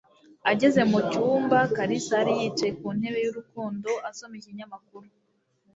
[0.51, 5.07] Ageze mu cyumba, Kalisa yari yicaye ku ntebe y'urukundo asoma ikinyamakuru.